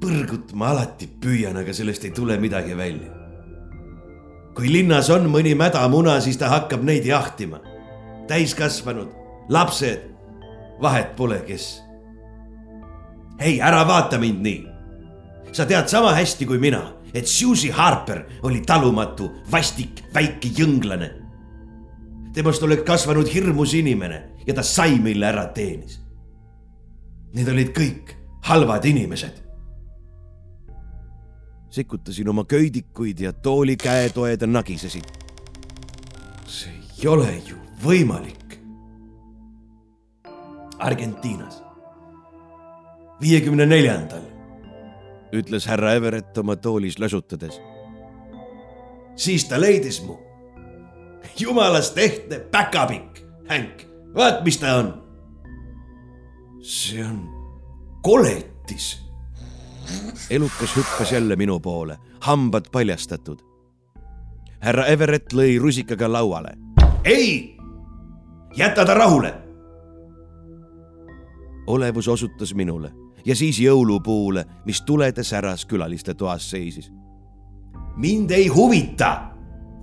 [0.00, 3.17] põrgut ma alati püüan, aga sellest ei tule midagi välja.
[4.58, 7.60] Kui linnas on mõni mädamuna, siis ta hakkab neid jahtima.
[8.28, 9.08] täiskasvanud,
[9.48, 10.02] lapsed,
[10.82, 11.82] vahet pole, kes.
[13.40, 14.66] hei, ära vaata mind nii.
[15.52, 21.10] sa tead sama hästi kui mina et Susie Harper oli talumatu, vastik, väike jõnglane.
[22.34, 25.98] temast oleks kasvanud hirmus inimene ja ta sai, mille ära teenis.
[27.34, 28.14] Need olid kõik
[28.46, 29.47] halvad inimesed.
[31.78, 35.04] Sikutasin oma köidikuid ja tooli käetoed nagisesid.
[36.46, 38.58] see ei ole ju võimalik.
[40.78, 41.62] Argentiinas,
[43.20, 44.22] viiekümne neljandal
[45.34, 47.60] ütles härra Everett oma toolis lösutades.
[49.16, 50.16] siis ta leidis mu.
[51.38, 54.94] jumalast ehtne päkapikk, Hank, vaat mis ta on.
[56.62, 57.28] see on
[58.02, 59.07] koletis.
[60.30, 63.38] Elukas hüppas jälle minu poole, hambad paljastatud.
[64.60, 66.50] härra Everett lõi rusikaga lauale.
[67.04, 67.56] ei,
[68.56, 69.34] jäta ta rahule.
[71.66, 72.92] olevus osutas minule
[73.24, 76.92] ja siis jõulupuule, mis tulede säras külaliste toas seisis.
[77.96, 79.30] mind ei huvita,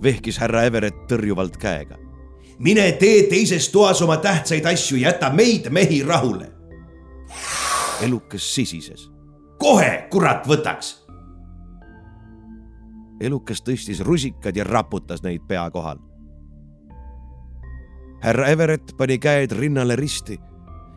[0.02, 1.98] vehkis härra Everett tõrjuvalt käega.
[2.58, 6.52] mine tee teises toas oma tähtsaid asju, jäta meid mehi rahule.
[8.02, 9.15] elukas sisises.
[9.58, 11.06] Kohe, kurat, võtaks.
[13.20, 15.98] elukas tõstis rusikad ja raputas neid pea kohal.
[18.22, 20.40] härra Everett pani käed rinnale risti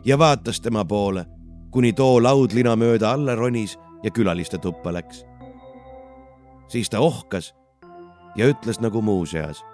[0.04, 1.26] ja vaatas tema poole
[1.70, 5.24] kuni too laudlina mööda alla ronis ja külaliste tuppa läks.
[6.68, 7.54] siis ta ohkas
[8.36, 9.64] ja ütles nagu muuseas.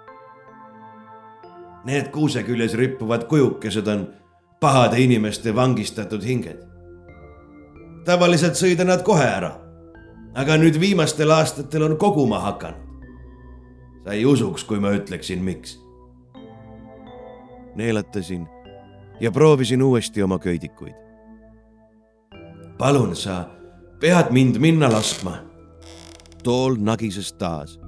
[1.85, 4.07] Need kuuse küljes rippuvad kujukesed on
[4.59, 6.76] pahade inimeste vangistatud hinged.
[8.07, 9.57] Tavaliselt sõida nad kohe ära.
[10.37, 12.79] aga nüüd viimastel aastatel on koguma hakanud.
[14.03, 15.79] sa ei usuks, kui ma ütleksin, miks.
[17.75, 18.47] neelatasin
[19.19, 21.07] ja proovisin uuesti oma köidikuid
[22.77, 23.49] palun, sa
[23.99, 25.37] pead mind minna laskma.
[26.43, 27.79] tool nagises taas.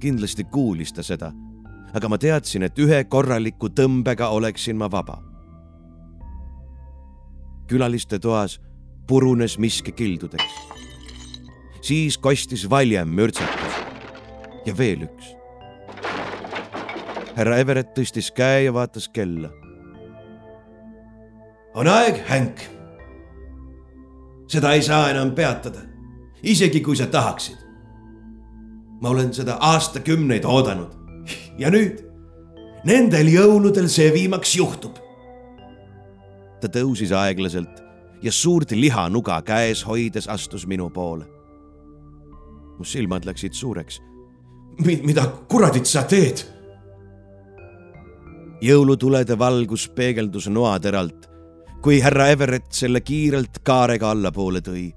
[0.00, 1.32] kindlasti kuulis ta seda,
[1.94, 5.22] aga ma teadsin, et ühe korraliku tõmbega oleksin ma vaba.
[7.66, 8.60] külaliste toas
[9.06, 10.54] purunes miski kildudeks.
[11.80, 13.76] siis kostis valjem mürtsakas
[14.66, 15.34] ja veel üks.
[17.36, 19.50] härra Everett tõstis käe ja vaatas kella.
[21.74, 22.60] on aeg, Hank.
[24.48, 25.80] seda ei saa enam peatada,
[26.42, 27.56] isegi kui sa tahaksid.
[29.00, 30.92] ma olen seda aastakümneid oodanud
[31.58, 32.02] ja nüüd,
[32.84, 34.98] nendel jõuludel see viimaks juhtub
[36.60, 37.85] ta tõusis aeglaselt
[38.22, 41.24] ja suurt lihanuga käes hoides astus minu poole.
[42.78, 44.02] mu silmad läksid suureks.
[44.84, 46.44] mida kuradit sa teed?
[48.62, 51.28] jõulutulede valgus peegeldus noateralt,
[51.82, 54.92] kui härra Everett selle kiirelt kaarega allapoole tõi.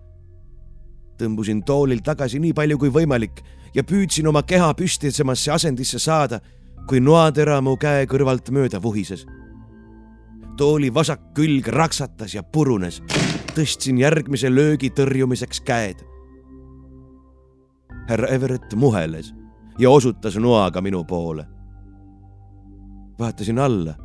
[1.18, 3.44] tõmbusin toolil tagasi nii palju kui võimalik
[3.76, 6.40] ja püüdsin oma keha püstisemasse asendisse saada,
[6.88, 9.26] kui noatera mu käe kõrvalt mööda vuhises
[10.60, 13.02] tooli vasak külg raksatas ja purunes.
[13.56, 16.04] tõstsin järgmise löögi tõrjumiseks käed.
[18.10, 19.34] härra Everett muheles
[19.80, 21.46] ja osutas noaga minu poole.
[23.20, 23.96] vaatasin alla,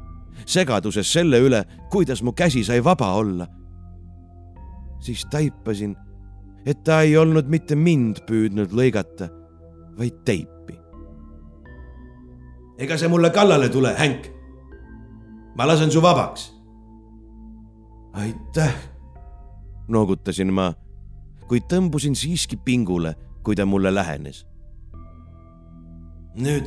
[0.46, 3.46] segaduses selle üle, kuidas mu käsi sai vaba olla.
[5.00, 5.96] siis taipasin,
[6.66, 9.28] et ta ei olnud mitte mind püüdnud lõigata,
[9.98, 10.78] vaid teipi.
[12.78, 14.33] ega see mulle kallale tule, Hank
[15.54, 16.54] ma lasen su vabaks.
[18.12, 18.74] aitäh,
[19.88, 20.72] noogutasin ma,
[21.48, 24.46] kuid tõmbusin siiski pingule, kui ta mulle lähenes.
[26.34, 26.66] nüüd,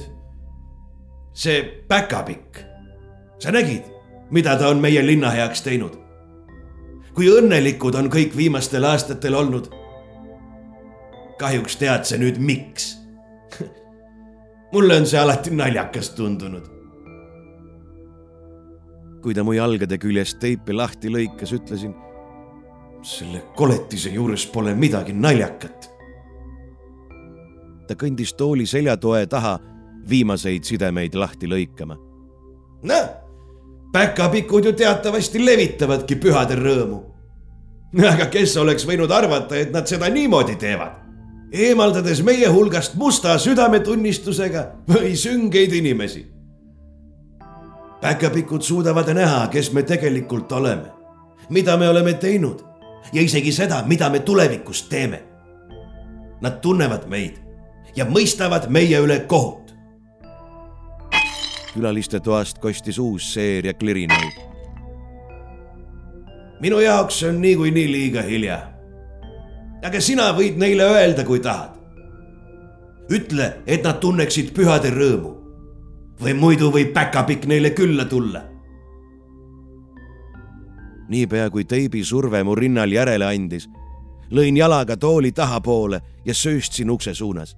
[1.34, 2.60] see päkapikk,
[3.40, 3.84] sa nägid,
[4.32, 5.98] mida ta on meie linna heaks teinud?
[7.18, 9.70] kui õnnelikud on kõik viimastel aastatel olnud.
[11.40, 12.96] kahjuks tead sa nüüd, miks
[14.74, 16.77] mulle on see alati naljakas tundunud
[19.28, 21.92] kui ta mu jalgade küljest teipi lahti lõikas, ütlesin.
[23.04, 25.90] selle koletise juures pole midagi naljakat.
[27.88, 29.60] ta kõndis tooli seljatoe taha
[30.10, 31.98] viimaseid sidemeid lahti lõikama.
[32.84, 33.10] noh,
[33.92, 37.02] päkapikud ju teatavasti levitavadki pühade rõõmu.
[38.14, 41.04] aga kes oleks võinud arvata, et nad seda niimoodi teevad?
[41.52, 46.37] eemaldades meie hulgast musta südametunnistusega või süngeid inimesi
[48.02, 50.92] päkapikud suudavad näha, kes me tegelikult oleme,
[51.50, 52.62] mida me oleme teinud
[53.14, 55.24] ja isegi seda, mida me tulevikus teeme.
[56.42, 57.40] Nad tunnevad meid
[57.96, 59.74] ja mõistavad meie üle kohut.
[61.74, 64.34] külaliste toast kostis uus seeria klirinaid.
[66.60, 68.62] minu jaoks on niikuinii liiga hilja.
[69.84, 71.74] aga sina võid neile öelda, kui tahad.
[73.10, 75.47] ütle, et nad tunneksid pühade rõõmu
[76.22, 78.44] või muidu võib päkapikk neile külla tulla.
[81.08, 83.70] niipea kui teibi surve mu rinnal järele andis,
[84.32, 87.58] lõin jalaga tooli tahapoole ja sööstsin ukse suunas.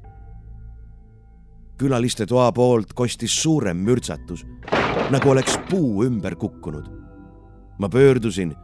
[1.77, 4.45] külaliste toa poolt kostis suurem mürtsatus,
[5.09, 6.85] nagu oleks puu ümber kukkunud.
[7.79, 8.55] ma pöördusin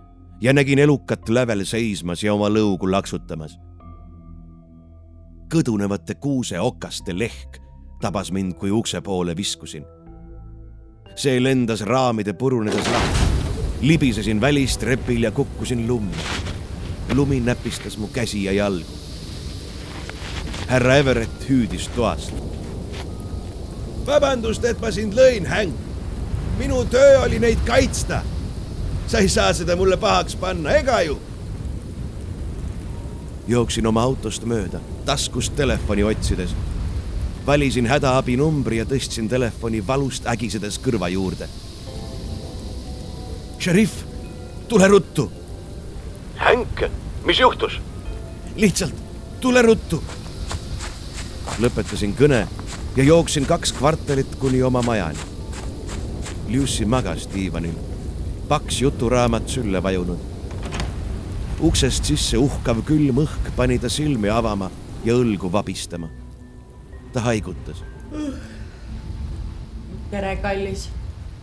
[0.41, 3.59] ja nägin elukat lävel seismas ja oma lõugu laksutamas.
[5.53, 7.64] kõdunevate kuuseokaste lehk
[8.05, 9.85] tabas mind, kui ukse poole viskusin.
[11.15, 13.19] see lendas raamide purunedes lahti.
[13.81, 16.17] libisesin välistrepil ja kukkusin lummi.
[17.13, 18.91] lumi näpistas mu käsi ja jalgu.
[20.67, 22.33] härra Everett hüüdis toast.
[24.05, 25.75] vabandust, et ma sind lõin, Hank.
[26.57, 28.21] minu töö oli neid kaitsta.
[29.07, 31.17] sa ei saa seda mulle pahaks panna, ega ju?
[33.47, 36.55] jooksin oma autost mööda, taskust telefoni otsides
[37.45, 41.47] valisin hädaabinumbri ja tõstsin telefoni valust ägisedes kõrva juurde.
[43.59, 43.91] šerif,
[44.67, 45.31] tule ruttu.
[46.37, 46.83] Hank,
[47.25, 47.79] mis juhtus?
[48.55, 48.95] lihtsalt
[49.41, 50.03] tule ruttu.
[51.59, 52.47] lõpetasin kõne
[52.95, 55.19] ja jooksin kaks kvartalit kuni oma majani.
[56.49, 57.75] Lucy magas diivanil,
[58.47, 60.19] paks juturaamat sülle vajunud.
[61.59, 64.71] uksest sisse uhkav külm õhk pani ta silmi avama
[65.05, 66.24] ja õlgu vabistama
[67.15, 67.79] ta haigutas.
[70.11, 70.89] tere, kallis.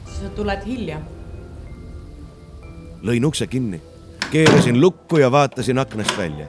[0.04, 0.98] sa tuled hilja.
[3.02, 3.80] lõin ukse kinni,
[4.28, 6.46] keerasin lukku ja vaatasin aknast välja.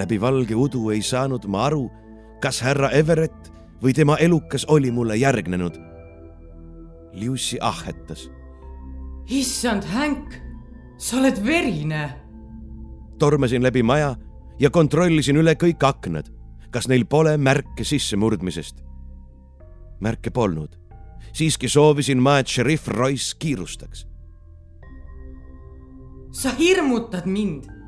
[0.00, 1.90] läbi valge udu ei saanud ma aru,
[2.40, 3.52] kas härra Everett
[3.84, 5.76] või tema elukas oli mulle järgnenud.
[7.12, 8.30] Lucy ahhetas.
[9.28, 10.40] issand, Hank,
[10.96, 12.08] sa oled verine.
[13.18, 14.16] tormasin läbi maja
[14.58, 16.39] ja kontrollisin üle kõik aknad
[16.70, 18.84] kas neil pole märke sissemurdmisest?
[20.00, 20.76] märke polnud.
[21.32, 24.06] siiski soovisin ma, et šerif Royce kiirustaks.
[26.32, 27.80] sa hirmutad mind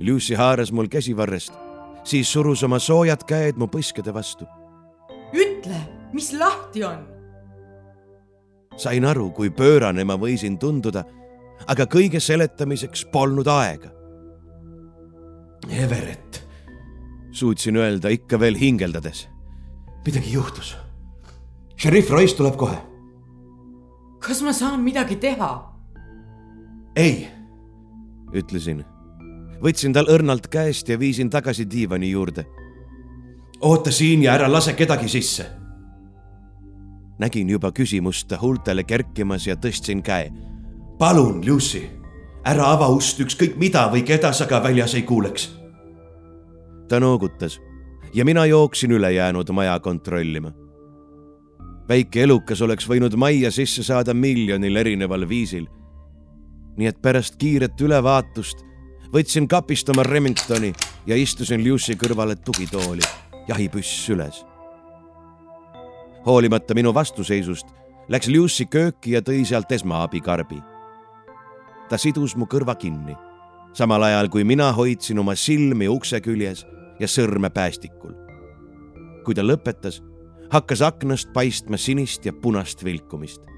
[0.00, 1.52] Lucy haaras mul käsivarrest,
[2.04, 4.44] siis surus oma soojad käed mu põskede vastu.
[5.32, 5.80] ütle,
[6.12, 7.06] mis lahti on?
[8.76, 11.04] sain aru, kui pöörane ma võisin tunduda,
[11.68, 13.90] aga kõige seletamiseks polnud aega.
[15.68, 16.39] Everett,
[17.32, 19.28] suutsin öelda ikka veel hingeldades.
[20.06, 20.76] midagi juhtus.
[21.76, 22.78] šerif Royce tuleb kohe.
[24.18, 25.72] kas ma saan midagi teha?
[26.96, 27.28] ei,
[28.32, 28.84] ütlesin
[29.62, 32.46] võtsin tal õrnalt käest ja viisin tagasi diivani juurde.
[33.60, 35.46] oota siin ja ära lase kedagi sisse.
[37.18, 40.32] nägin juba küsimust ta huultele kerkimas ja tõstsin käe.
[40.98, 41.82] palun, Lucy,
[42.44, 45.59] ära ava ust ükskõik mida või keda sa ka väljas ei kuuleks.
[46.90, 47.60] Ta noogutas
[48.14, 50.52] ja mina jooksin ülejäänud maja kontrollima.
[51.88, 55.66] väike elukas oleks võinud majja sisse saada miljonil erineval viisil.
[56.76, 58.64] nii et pärast kiiret ülevaatust
[59.14, 60.72] võtsin kapist oma Remingtoni
[61.06, 63.06] ja istusin Lucy kõrvale tugitooli,
[63.48, 64.44] jahipüss süles.
[66.26, 67.66] hoolimata minu vastuseisust
[68.08, 70.58] läks Lucy kööki ja tõi sealt esmaabikarbi.
[71.88, 73.16] ta sidus mu kõrva kinni,
[73.72, 76.66] samal ajal kui mina hoidsin oma silmi ukse küljes
[77.00, 78.14] ja sõrme päästikul.
[79.24, 80.02] kui ta lõpetas,
[80.50, 83.50] hakkas aknast paistma sinist ja punast vilkumist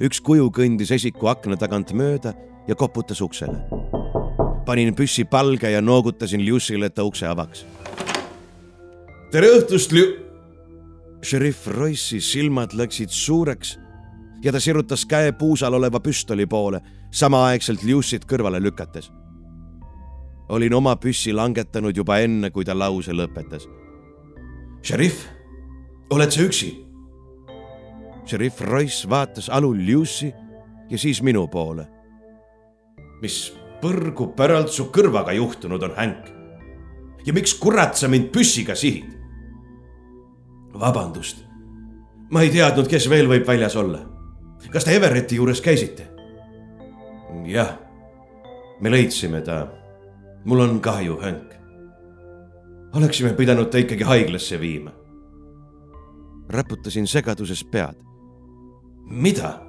[0.00, 2.32] üks kuju kõndis esiku akna tagant mööda
[2.68, 3.60] ja koputas uksele.
[4.66, 7.64] panin püssi palge ja noogutasin Lucy'le, et ta ukse avaks.
[9.30, 10.16] tere õhtust, Lu-.
[11.22, 13.78] šerif Royce'i silmad läksid suureks
[14.42, 16.80] ja ta sirutas käe puusal oleva püstoli poole,
[17.10, 19.12] samaaegselt Lucy't kõrvale lükates.
[20.50, 23.68] Olin oma püssi langetanud juba enne, kui ta lause lõpetas.
[24.82, 25.24] šerif,
[26.10, 26.74] oled sa üksi?
[28.26, 30.32] šerif Royce vaatas alul Lucy
[30.90, 31.86] ja siis minu poole
[33.20, 33.36] mis
[33.80, 36.28] põrgu päralt su kõrvaga juhtunud on, Hank?
[37.24, 39.16] ja miks kurat sa mind püssiga sihid?
[40.80, 41.42] vabandust,
[42.32, 44.04] ma ei teadnud, kes veel võib väljas olla.
[44.72, 46.08] kas te Everetti juures käisite?
[47.46, 47.76] jah,
[48.80, 49.66] me leidsime ta.
[50.44, 51.54] Mul on kahju, Hank.
[52.94, 54.92] oleksime pidanud ta ikkagi haiglasse viima.
[56.48, 57.96] raputasin segaduses pead.
[59.06, 59.60] mida?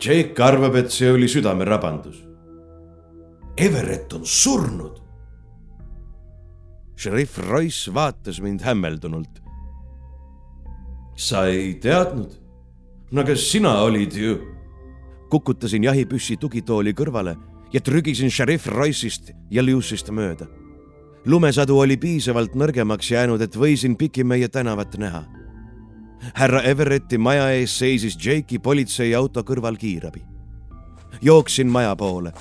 [0.00, 2.24] Jake arvab, et see oli südamerabandus.
[3.56, 5.00] Everett on surnud.
[6.96, 9.42] šerif Royce vaatas mind hämmeldunult.
[11.16, 12.32] sa ei teadnud?
[13.10, 14.38] no aga sina olid ju.
[15.30, 20.46] kukutasin jahipüssi tugitooli kõrvale ja trügisin šerif Royce'ist ja Lucy'st mööda.
[21.26, 25.24] lumesadu oli piisavalt nõrgemaks jäänud, et võisin Pikimeie tänavat näha
[26.34, 30.22] härra Everetti maja ees seisis Jake'i politseiauto kõrval kiirabi.
[31.22, 32.32] jooksin maja poole,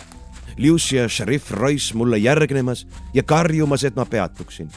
[0.57, 4.69] Lucy ja šerif Royce mulle järgnemas ja karjumas, et ma peatuksin.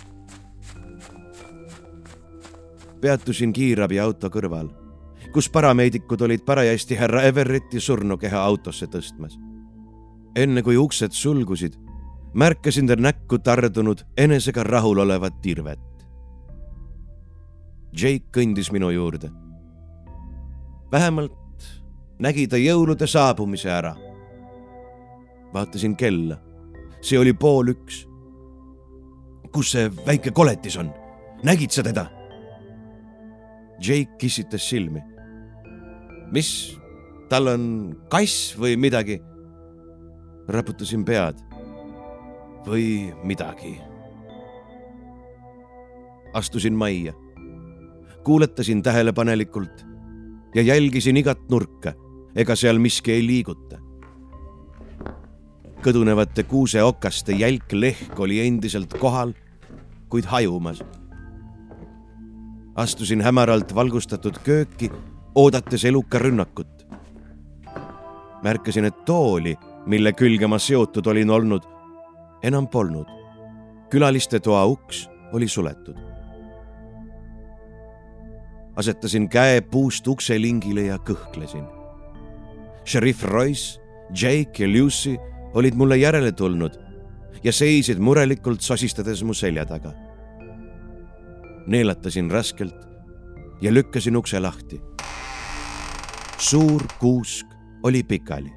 [3.00, 4.68] peatusin kiirabiauto kõrval,
[5.32, 9.45] kus parameedikud olid parajasti härra Everetti surnukeha autosse tõstmas.
[10.36, 11.76] Enne kui uksed sulgusid,
[12.36, 15.80] märkasin ta näkku tardunud enesega rahulolevat tirvet.
[17.96, 19.30] Jake kõndis minu juurde.
[20.92, 21.64] vähemalt
[22.18, 23.96] nägi ta jõulude saabumise ära.
[25.54, 26.36] vaatasin kella,
[27.00, 28.06] see oli pool üks.
[29.52, 30.92] kus see väike koletis on,
[31.42, 32.10] nägid sa teda?
[33.80, 35.00] Jake kissitas silmi.
[36.32, 36.76] mis,
[37.28, 39.22] tal on kass või midagi?
[40.48, 41.36] Raputasin pead.
[42.66, 43.80] või midagi.
[46.34, 47.14] astusin majja
[48.26, 49.86] kuuletasin tähelepanelikult
[50.54, 51.92] ja jälgisin igat nurka,
[52.34, 53.78] ega seal miski ei liiguta.
[55.86, 59.32] kõdunevate kuuseokaste jälk lehk oli endiselt kohal,
[60.08, 60.82] kuid hajumas.
[62.74, 64.90] astusin hämaralt valgustatud kööki,
[65.34, 66.86] oodates eluka rünnakut.
[68.42, 69.56] märkasin, et tooli,
[69.86, 71.62] mille külge ma seotud olin olnud,
[72.42, 73.06] enam polnud.
[73.90, 76.06] külaliste toa uks oli suletud
[78.76, 81.64] asetasin käe puust ukselingile ja kõhklesin.
[82.84, 83.80] šerif Royce,
[84.20, 85.16] Jake ja Lucy
[85.54, 86.76] olid mulle järele tulnud
[87.44, 89.92] ja seisid murelikult sosistades mu selja taga.
[91.66, 92.76] neelatasin raskelt
[93.60, 94.80] ja lükkasin ukse lahti.
[96.38, 97.46] suur kuusk
[97.82, 98.52] oli pikali.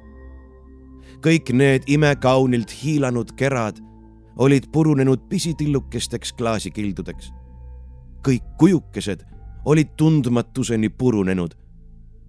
[1.20, 3.80] Kõik need imekaunilt hiilanud kerad
[4.38, 7.32] olid purunenud pisitillukesteks klaasikildudeks.
[8.28, 9.24] kõik kujukesed
[9.64, 11.60] olid tundmatuseni purunenud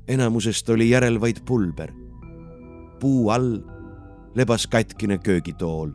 [0.08, 1.92] enamusest oli järel vaid pulber.
[3.00, 3.60] puu all
[4.36, 5.90] lebas katkine köögitool.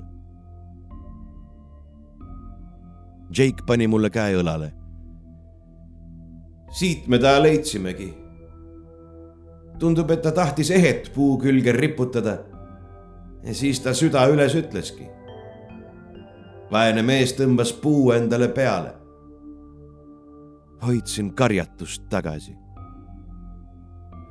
[3.39, 4.73] Jake pani mulle käe õlale.
[6.71, 8.15] siit me ta leidsimegi.
[9.79, 12.39] tundub, et ta tahtis ehet puu külge riputada.
[13.47, 15.09] Ja siis ta süda üles ütleski.
[16.73, 18.95] vaene mees tõmbas puu endale peale.
[20.83, 22.57] hoidsin karjatust tagasi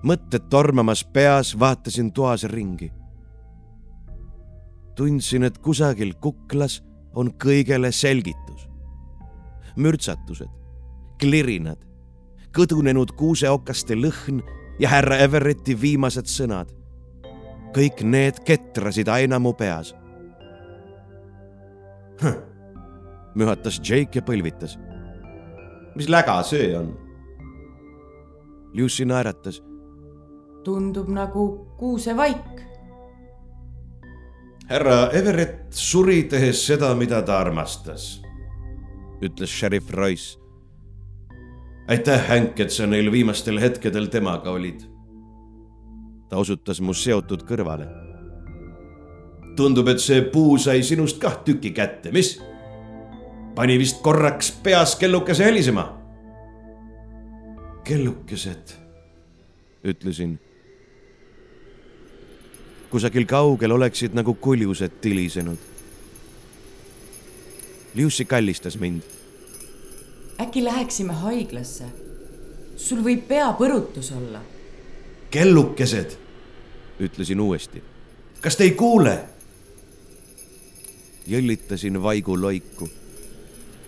[0.05, 2.91] mõtted tormamas peas vaatasin toas ringi.
[4.95, 6.83] tundsin, et kusagil kuklas
[7.15, 8.69] on kõigele selgitus.
[9.75, 10.49] mürtsatused,
[11.19, 11.81] klirinad,
[12.55, 14.43] kõdunenud kuuseokaste lõhn
[14.79, 16.69] ja härra Everetti viimased sõnad.
[17.75, 19.93] Kõik need ketrasid aina mu peas.
[23.35, 24.77] mühatas Jake ja põlvitas.
[25.95, 26.93] mis läga see on?
[28.75, 29.61] Lucy naeratas
[30.65, 31.43] tundub nagu
[31.77, 32.61] kuusevaik.
[34.69, 38.21] härra Everett suri tehes seda, mida ta armastas,
[39.21, 40.39] ütles šerif Royce.
[41.87, 44.81] aitäh, Hank, et sa neil viimastel hetkedel temaga olid.
[46.29, 47.87] Ta osutas mu seotud kõrvale.
[49.55, 52.39] tundub, et see puu sai sinust kah tüki kätte, mis?
[53.55, 55.85] pani vist korraks peas kellukese helisema.
[57.83, 58.73] kellukesed,
[59.83, 60.39] ütlesin
[62.95, 65.57] kusagil kaugel oleksid nagu kuljused tilisenud.
[67.95, 69.01] Liussi kallistas mind.
[70.41, 71.85] äkki läheksime haiglasse?
[72.75, 74.39] sul võib peapõrutus olla.
[75.35, 76.11] Kellukesed,
[76.99, 77.83] ütlesin uuesti.
[78.41, 79.19] kas te ei kuule?
[81.27, 82.87] jõllitasin vaigu loiku.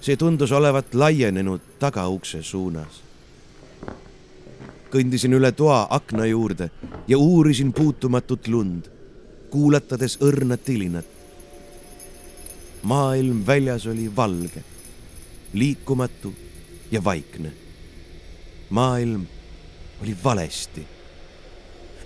[0.02, 3.00] see tundus olevat laienenud tagaukse suunas
[4.92, 6.68] kõndisin üle toa akna juurde
[7.08, 8.92] ja uurisin puutumatut lund,
[9.50, 11.06] kuulatades õrna tilinat.
[12.84, 14.64] maailm väljas oli valge,
[15.54, 16.34] liikumatu
[16.92, 17.52] ja vaikne.
[18.70, 19.26] maailm
[20.02, 20.97] oli valesti.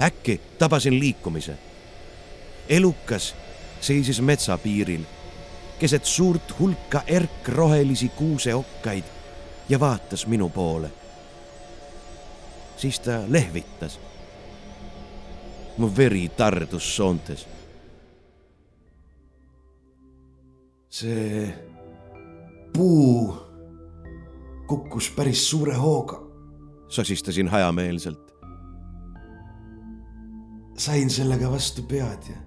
[0.01, 1.57] Äkki tabasin liikumise.
[2.69, 3.35] elukas
[3.81, 5.01] seisis metsapiiril
[5.79, 9.03] keset suurt hulka erkrohelisi kuuseokkaid
[9.69, 10.91] ja vaatas minu poole
[12.81, 13.99] siis ta lehvitas.
[15.77, 17.47] mu veri tardus soontes.
[20.89, 21.53] see
[22.73, 23.35] puu
[24.67, 26.21] kukkus päris suure hooga.
[26.87, 28.20] sosistasin hajameelselt.
[30.77, 32.37] Sain sellega vastu pead ja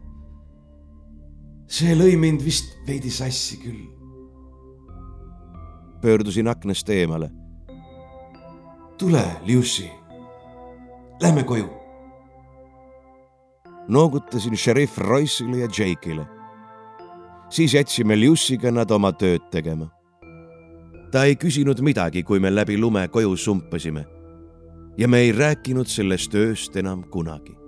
[1.67, 3.83] see lõi mind vist veidi sassi küll.
[6.03, 7.31] pöördusin aknast eemale.
[8.99, 9.91] tule, Liussi
[11.23, 11.69] Lähme koju.
[13.89, 16.27] noogutasin šerif Royce'ile ja Jake'ile.
[17.49, 19.91] siis jätsime Lucy'ga nad oma tööd tegema.
[21.11, 24.07] ta ei küsinud midagi, kui me läbi lume koju sumpasime.
[24.99, 27.64] ja me ei rääkinud sellest ööst enam kunagi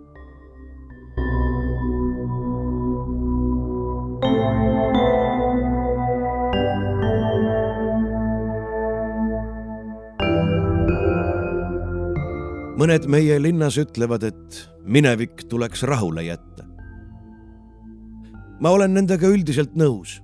[12.77, 16.65] mõned meie linnas ütlevad, et minevik tuleks rahule jätta.
[18.61, 20.21] ma olen nendega üldiselt nõus.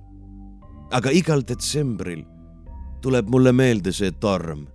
[0.91, 2.25] aga igal detsembril
[3.01, 4.67] tuleb mulle meelde see torm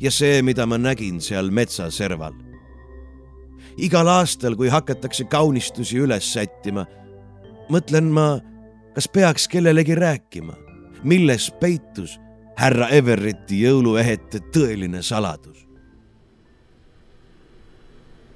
[0.00, 2.32] ja see, mida ma nägin seal metsaserval.
[3.76, 6.86] igal aastal, kui hakatakse kaunistusi üles sättima,
[7.68, 8.40] mõtlen ma,
[8.94, 10.56] kas peaks kellelegi rääkima,
[11.04, 12.18] milles peitus
[12.56, 15.71] härra Everetti jõuluehete tõeline saladus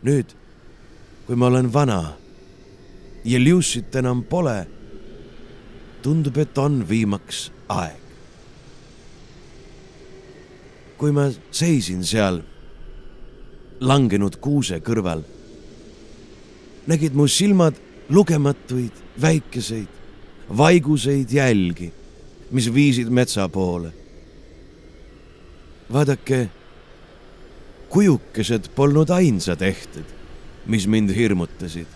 [0.06, 0.32] nüüd,
[1.26, 2.00] kui ma olen vana
[3.24, 4.66] ja Lucyt enam pole,
[6.02, 8.02] tundub, et on viimaks aeg.
[10.96, 12.38] kui ma seisin seal
[13.84, 15.20] langenud kuuse kõrval,
[16.88, 17.76] nägid mu silmad
[18.08, 19.96] lugematuid väikeseid
[20.48, 21.92] vaiguseid jälgi,
[22.50, 23.92] mis viisid metsa poole.
[25.92, 26.50] vaadake
[27.96, 30.04] kujukesed polnud ainsad ehted,
[30.66, 31.86] mis mind hirmutasid.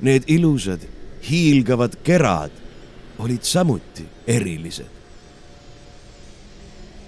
[0.00, 0.82] Need ilusad
[1.30, 2.50] hiilgavad kerad
[3.18, 4.90] olid samuti erilised.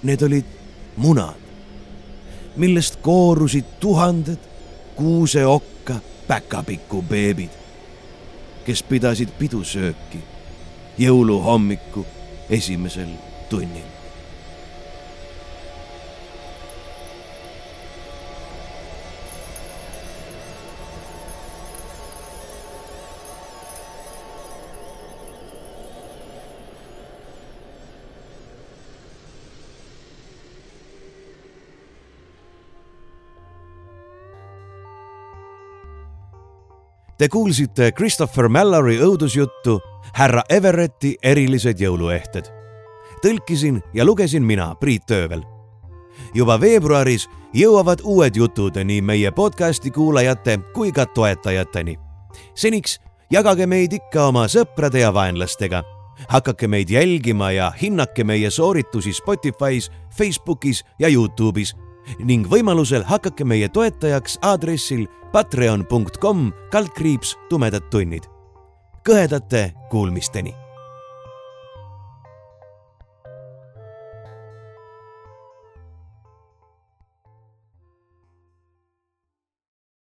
[0.03, 0.45] Need olid
[0.97, 1.43] munad,
[2.57, 4.39] millest koorusid tuhanded
[4.95, 5.99] kuuseokka
[6.29, 7.51] päkapiku beebid,
[8.63, 10.23] kes pidasid pidusööki
[10.99, 12.07] jõuluhommiku
[12.51, 13.19] esimesel
[13.51, 13.96] tunnil.
[37.19, 39.79] Te kuulsite Christopher Mallory õudusjuttu
[40.19, 42.45] Härra Everetti erilised jõuluehted.
[43.25, 45.43] tõlkisin ja lugesin mina, Priit Öövel.
[46.35, 51.97] juba veebruaris jõuavad uued jutud nii meie podcasti kuulajate kui ka toetajateni.
[52.55, 53.01] seniks
[53.31, 55.83] jagage meid ikka oma sõprade ja vaenlastega.
[56.29, 61.75] hakake meid jälgima ja hinnake meie sooritusi Spotify's, Facebookis ja Youtube'is
[62.19, 68.23] ning võimalusel hakake meie toetajaks aadressil patreon.com kaldkriips tumedad tunnid.
[69.07, 70.66] kõhedate kuulmisteni